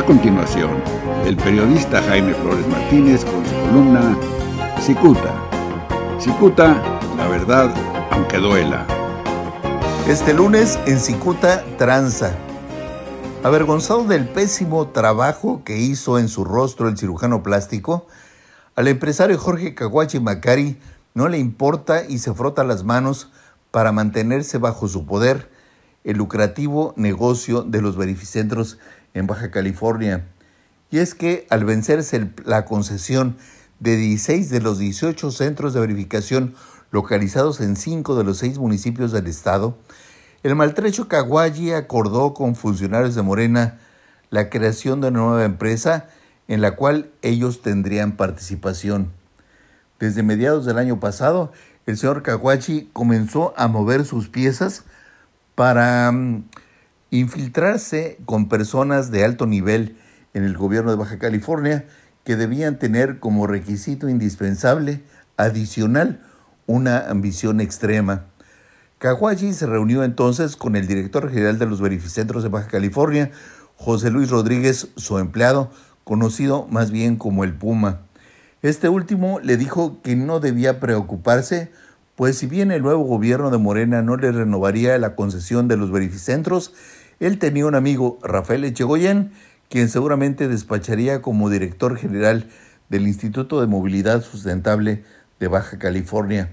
A 0.00 0.02
continuación, 0.02 0.82
el 1.26 1.36
periodista 1.36 2.00
Jaime 2.00 2.32
Flores 2.32 2.66
Martínez 2.68 3.22
con 3.22 3.44
su 3.44 3.54
columna 3.54 4.16
Cicuta. 4.80 5.34
Cicuta, 6.18 6.82
la 7.18 7.28
verdad, 7.28 7.70
aunque 8.10 8.38
duela. 8.38 8.86
Este 10.08 10.32
lunes 10.32 10.78
en 10.86 10.98
Cicuta 10.98 11.62
Tranza. 11.76 12.34
Avergonzado 13.42 14.04
del 14.04 14.26
pésimo 14.26 14.88
trabajo 14.88 15.64
que 15.64 15.76
hizo 15.76 16.18
en 16.18 16.30
su 16.30 16.44
rostro 16.44 16.88
el 16.88 16.96
cirujano 16.96 17.42
plástico, 17.42 18.06
al 18.76 18.88
empresario 18.88 19.36
Jorge 19.36 19.74
Caguachi 19.74 20.18
Macari 20.18 20.78
no 21.12 21.28
le 21.28 21.36
importa 21.36 22.06
y 22.08 22.20
se 22.20 22.32
frota 22.32 22.64
las 22.64 22.84
manos 22.84 23.30
para 23.70 23.92
mantenerse 23.92 24.56
bajo 24.56 24.88
su 24.88 25.04
poder 25.04 25.50
el 26.04 26.16
lucrativo 26.16 26.94
negocio 26.96 27.60
de 27.60 27.82
los 27.82 27.98
verificentros 27.98 28.78
en 29.14 29.26
Baja 29.26 29.50
California. 29.50 30.26
Y 30.90 30.98
es 30.98 31.14
que 31.14 31.46
al 31.50 31.64
vencerse 31.64 32.30
la 32.44 32.64
concesión 32.64 33.36
de 33.78 33.96
16 33.96 34.50
de 34.50 34.60
los 34.60 34.78
18 34.78 35.30
centros 35.30 35.74
de 35.74 35.80
verificación 35.80 36.54
localizados 36.90 37.60
en 37.60 37.76
5 37.76 38.16
de 38.16 38.24
los 38.24 38.38
6 38.38 38.58
municipios 38.58 39.12
del 39.12 39.26
estado, 39.26 39.76
el 40.42 40.56
maltrecho 40.56 41.06
Caguayi 41.06 41.72
acordó 41.72 42.34
con 42.34 42.56
funcionarios 42.56 43.14
de 43.14 43.22
Morena 43.22 43.78
la 44.30 44.48
creación 44.48 45.00
de 45.00 45.08
una 45.08 45.20
nueva 45.20 45.44
empresa 45.44 46.08
en 46.48 46.60
la 46.60 46.76
cual 46.76 47.10
ellos 47.22 47.62
tendrían 47.62 48.16
participación. 48.16 49.12
Desde 50.00 50.22
mediados 50.22 50.64
del 50.64 50.78
año 50.78 50.98
pasado, 50.98 51.52
el 51.86 51.96
señor 51.96 52.22
Caguachi 52.22 52.88
comenzó 52.92 53.54
a 53.56 53.68
mover 53.68 54.04
sus 54.04 54.28
piezas 54.28 54.84
para 55.54 56.10
mm, 56.10 56.44
infiltrarse 57.10 58.18
con 58.24 58.48
personas 58.48 59.10
de 59.10 59.24
alto 59.24 59.46
nivel 59.46 59.96
en 60.34 60.44
el 60.44 60.56
gobierno 60.56 60.90
de 60.90 60.96
Baja 60.96 61.18
California 61.18 61.86
que 62.24 62.36
debían 62.36 62.78
tener 62.78 63.18
como 63.18 63.46
requisito 63.46 64.08
indispensable 64.08 65.02
adicional 65.36 66.20
una 66.66 67.10
ambición 67.10 67.60
extrema. 67.60 68.26
Caguachi 68.98 69.54
se 69.54 69.66
reunió 69.66 70.04
entonces 70.04 70.56
con 70.56 70.76
el 70.76 70.86
director 70.86 71.30
general 71.30 71.58
de 71.58 71.66
los 71.66 71.80
verificentros 71.80 72.42
de 72.42 72.50
Baja 72.50 72.68
California, 72.68 73.30
José 73.76 74.10
Luis 74.10 74.30
Rodríguez, 74.30 74.88
su 74.96 75.18
empleado, 75.18 75.70
conocido 76.04 76.66
más 76.70 76.90
bien 76.90 77.16
como 77.16 77.42
el 77.42 77.54
Puma. 77.54 78.02
Este 78.62 78.90
último 78.90 79.40
le 79.40 79.56
dijo 79.56 80.02
que 80.02 80.16
no 80.16 80.38
debía 80.38 80.80
preocuparse, 80.80 81.72
pues 82.14 82.36
si 82.36 82.46
bien 82.46 82.70
el 82.70 82.82
nuevo 82.82 83.04
gobierno 83.04 83.50
de 83.50 83.56
Morena 83.56 84.02
no 84.02 84.16
le 84.16 84.30
renovaría 84.30 84.98
la 84.98 85.16
concesión 85.16 85.66
de 85.66 85.78
los 85.78 85.90
verificentros, 85.90 86.74
él 87.20 87.38
tenía 87.38 87.66
un 87.66 87.74
amigo, 87.74 88.18
Rafael 88.22 88.64
Echegoyen, 88.64 89.32
quien 89.68 89.88
seguramente 89.88 90.48
despacharía 90.48 91.22
como 91.22 91.50
director 91.50 91.96
general 91.96 92.48
del 92.88 93.06
Instituto 93.06 93.60
de 93.60 93.66
Movilidad 93.66 94.22
Sustentable 94.22 95.04
de 95.38 95.48
Baja 95.48 95.78
California. 95.78 96.50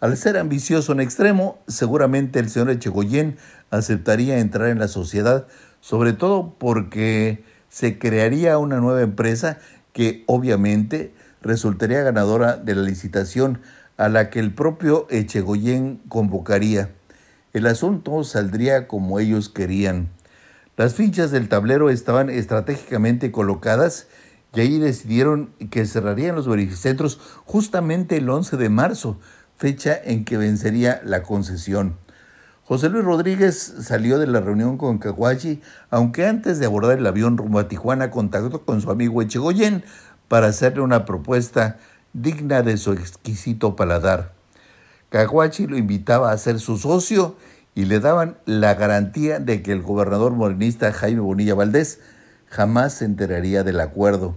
Al 0.00 0.16
ser 0.16 0.38
ambicioso 0.38 0.92
en 0.92 1.00
extremo, 1.00 1.60
seguramente 1.68 2.40
el 2.40 2.48
señor 2.48 2.70
Echegoyen 2.70 3.36
aceptaría 3.70 4.38
entrar 4.38 4.70
en 4.70 4.78
la 4.78 4.88
sociedad, 4.88 5.46
sobre 5.80 6.14
todo 6.14 6.54
porque 6.58 7.44
se 7.68 7.98
crearía 7.98 8.58
una 8.58 8.80
nueva 8.80 9.02
empresa 9.02 9.58
que 9.92 10.24
obviamente 10.26 11.14
resultaría 11.42 12.02
ganadora 12.02 12.56
de 12.56 12.74
la 12.74 12.82
licitación 12.82 13.60
a 13.98 14.08
la 14.08 14.30
que 14.30 14.40
el 14.40 14.54
propio 14.54 15.06
Echegoyen 15.10 16.00
convocaría 16.08 16.90
el 17.52 17.66
asunto 17.66 18.24
saldría 18.24 18.88
como 18.88 19.20
ellos 19.20 19.48
querían. 19.48 20.08
Las 20.76 20.94
fichas 20.94 21.30
del 21.30 21.48
tablero 21.48 21.90
estaban 21.90 22.30
estratégicamente 22.30 23.30
colocadas 23.30 24.06
y 24.54 24.60
ahí 24.60 24.78
decidieron 24.78 25.50
que 25.70 25.86
cerrarían 25.86 26.34
los 26.34 26.48
verificentros 26.48 27.20
justamente 27.44 28.16
el 28.16 28.28
11 28.28 28.56
de 28.56 28.68
marzo, 28.68 29.18
fecha 29.56 29.98
en 30.02 30.24
que 30.24 30.36
vencería 30.38 31.00
la 31.04 31.22
concesión. 31.22 31.96
José 32.64 32.88
Luis 32.88 33.04
Rodríguez 33.04 33.74
salió 33.82 34.18
de 34.18 34.26
la 34.26 34.40
reunión 34.40 34.78
con 34.78 34.98
Caguachi, 34.98 35.60
aunque 35.90 36.26
antes 36.26 36.58
de 36.58 36.66
abordar 36.66 36.98
el 36.98 37.06
avión 37.06 37.36
rumbo 37.36 37.58
a 37.58 37.68
Tijuana 37.68 38.10
contactó 38.10 38.64
con 38.64 38.80
su 38.80 38.90
amigo 38.90 39.20
Echegoyen 39.20 39.84
para 40.28 40.46
hacerle 40.46 40.80
una 40.80 41.04
propuesta 41.04 41.78
digna 42.14 42.62
de 42.62 42.78
su 42.78 42.92
exquisito 42.92 43.76
paladar. 43.76 44.32
Caguachi 45.10 45.66
lo 45.66 45.76
invitaba 45.76 46.32
a 46.32 46.38
ser 46.38 46.58
su 46.58 46.78
socio 46.78 47.36
y 47.74 47.86
le 47.86 48.00
daban 48.00 48.36
la 48.44 48.74
garantía 48.74 49.38
de 49.38 49.62
que 49.62 49.72
el 49.72 49.82
gobernador 49.82 50.32
morenista 50.32 50.92
Jaime 50.92 51.20
Bonilla 51.20 51.54
Valdés 51.54 52.00
jamás 52.46 52.94
se 52.94 53.04
enteraría 53.04 53.64
del 53.64 53.80
acuerdo. 53.80 54.36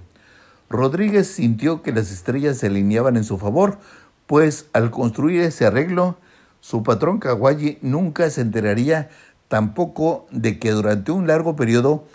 Rodríguez 0.69 1.27
sintió 1.27 1.81
que 1.81 1.91
las 1.91 2.11
estrellas 2.11 2.57
se 2.57 2.67
alineaban 2.67 3.17
en 3.17 3.23
su 3.23 3.37
favor, 3.37 3.77
pues 4.25 4.67
al 4.73 4.89
construir 4.89 5.41
ese 5.41 5.65
arreglo, 5.65 6.17
su 6.61 6.81
patrón 6.81 7.19
Caguachi 7.19 7.77
nunca 7.81 8.29
se 8.29 8.41
enteraría 8.41 9.09
tampoco 9.47 10.25
de 10.31 10.57
que 10.57 10.71
durante 10.71 11.11
un 11.11 11.27
largo 11.27 11.55
periodo 11.55 12.05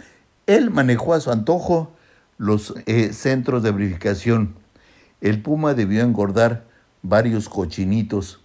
él 0.47 0.71
manejó 0.71 1.15
a 1.15 1.21
su 1.21 1.31
antojo 1.31 1.93
los 2.39 2.75
eh, 2.87 3.13
centros 3.13 3.63
de 3.63 3.71
verificación. 3.71 4.55
El 5.21 5.43
Puma 5.43 5.75
debió 5.75 6.03
engordar 6.03 6.65
varios 7.03 7.49
cochinitos. 7.49 8.41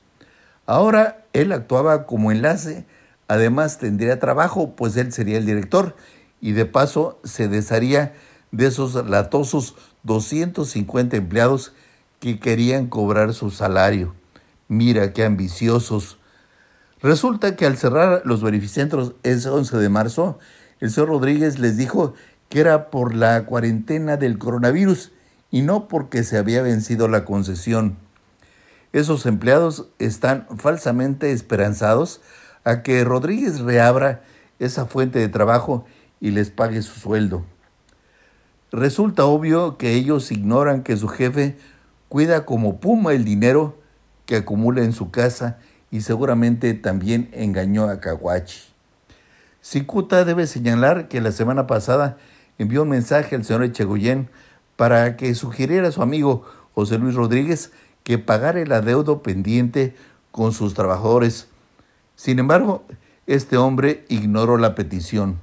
Ahora 0.68 1.25
él 1.36 1.52
actuaba 1.52 2.06
como 2.06 2.32
enlace, 2.32 2.86
además 3.28 3.78
tendría 3.78 4.20
trabajo, 4.20 4.76
pues 4.76 4.96
él 4.96 5.12
sería 5.12 5.38
el 5.38 5.46
director 5.46 5.96
y 6.40 6.54
de 6.54 6.66
paso 6.66 7.20
se 7.26 7.50
desharía 7.50 8.14
de 8.52 8.68
esos 8.68 8.94
latosos 9.06 9.76
250 10.04 11.18
empleados 11.18 11.74
que 12.20 12.40
querían 12.40 12.88
cobrar 12.88 13.34
su 13.34 13.52
salario. 13.52 14.16
Mira 14.70 15.12
qué 15.12 15.26
ambiciosos. 15.26 16.20
Resulta 17.02 17.58
que 17.58 17.66
al 17.66 17.76
cerrar 17.76 18.22
los 18.24 18.42
verificentros 18.42 19.14
ese 19.24 19.50
11 19.50 19.78
de 19.78 19.90
marzo, 19.90 20.40
el 20.80 20.90
señor 20.90 21.10
Rodríguez 21.10 21.60
les 21.60 21.76
dijo 21.76 22.14
que 22.48 22.62
era 22.62 22.90
por 22.90 23.14
la 23.14 23.46
cuarentena 23.46 24.16
del 24.16 24.38
coronavirus 24.38 25.12
y 25.52 25.64
no 25.64 25.90
porque 25.90 26.24
se 26.24 26.38
había 26.38 26.62
vencido 26.62 27.10
la 27.10 27.26
concesión. 27.26 28.05
Esos 28.96 29.26
empleados 29.26 29.90
están 30.00 30.48
falsamente 30.58 31.34
esperanzados 31.34 32.22
a 32.64 32.82
que 32.82 33.04
Rodríguez 33.04 33.60
reabra 33.60 34.22
esa 34.58 34.86
fuente 34.86 35.20
de 35.20 35.28
trabajo 35.28 35.84
y 36.22 36.32
les 36.32 36.50
pague 36.50 36.82
su 36.82 36.98
sueldo. 36.98 37.44
Resulta 38.72 39.26
obvio 39.26 39.78
que 39.78 39.96
ellos 39.96 40.32
ignoran 40.32 40.82
que 40.82 40.96
su 40.96 41.10
jefe 41.10 41.58
cuida 42.08 42.46
como 42.46 42.80
puma 42.80 43.12
el 43.12 43.26
dinero 43.26 43.78
que 44.26 44.38
acumula 44.38 44.82
en 44.82 44.94
su 44.94 45.12
casa 45.12 45.58
y 45.92 46.00
seguramente 46.00 46.74
también 46.74 47.30
engañó 47.34 47.90
a 47.90 48.00
Caguachi. 48.00 48.62
Cicuta 49.62 50.24
debe 50.24 50.48
señalar 50.48 51.10
que 51.10 51.20
la 51.20 51.34
semana 51.34 51.68
pasada 51.68 52.16
envió 52.58 52.84
un 52.84 52.90
mensaje 52.92 53.36
al 53.36 53.44
señor 53.44 53.66
Echegoyen 53.66 54.30
para 54.78 55.18
que 55.18 55.36
sugiriera 55.36 55.90
a 55.90 55.92
su 55.92 56.02
amigo 56.02 56.46
José 56.74 56.98
Luis 56.98 57.16
Rodríguez 57.16 57.74
que 58.06 58.20
pagar 58.20 58.56
el 58.56 58.72
adeudo 58.72 59.24
pendiente 59.24 59.96
con 60.32 60.54
sus 60.54 60.76
trabajadores. 60.76 61.50
Sin 62.16 62.38
embargo, 62.38 62.86
este 63.26 63.58
hombre 63.58 64.06
ignoró 64.08 64.58
la 64.58 64.76
petición. 64.76 65.40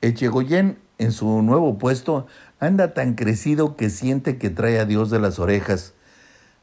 Echegoyen, 0.00 0.78
en 0.98 1.10
su 1.10 1.42
nuevo 1.42 1.76
puesto, 1.76 2.28
anda 2.60 2.94
tan 2.94 3.14
crecido 3.14 3.74
que 3.74 3.90
siente 3.90 4.38
que 4.38 4.50
trae 4.50 4.78
a 4.78 4.84
Dios 4.84 5.10
de 5.10 5.18
las 5.18 5.40
orejas. 5.40 5.94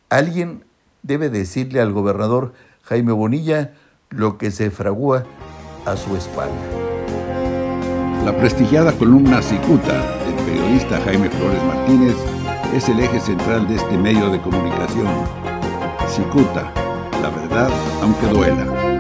Alguien 0.10 0.64
debe 1.04 1.30
decirle 1.30 1.82
al 1.82 1.92
gobernador 1.92 2.54
Jaime 2.84 3.12
Bonilla 3.12 3.74
lo 4.10 4.38
que 4.38 4.50
se 4.50 4.72
fragúa 4.72 5.26
a 5.86 5.98
su 5.98 6.16
espalda. 6.16 6.56
La 8.24 8.38
prestigiada 8.38 8.94
columna 8.94 9.42
Cicuta 9.42 10.20
del 10.24 10.36
periodista 10.46 11.02
Jaime 11.02 11.30
Flores 11.30 11.64
Martínez 11.66 12.31
es 12.74 12.88
el 12.88 13.00
eje 13.00 13.20
central 13.20 13.68
de 13.68 13.76
este 13.76 13.98
medio 13.98 14.30
de 14.30 14.40
comunicación. 14.40 15.08
Cicuta, 16.08 16.72
la 17.22 17.30
verdad 17.30 17.70
aunque 18.02 18.28
duela. 18.28 18.91